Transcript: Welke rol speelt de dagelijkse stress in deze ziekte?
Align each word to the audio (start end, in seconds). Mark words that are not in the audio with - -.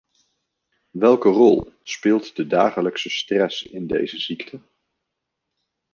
Welke 0.91 1.29
rol 1.29 1.73
speelt 1.83 2.35
de 2.35 2.47
dagelijkse 2.47 3.09
stress 3.09 3.63
in 3.63 3.87
deze 3.87 4.19
ziekte? 4.21 4.61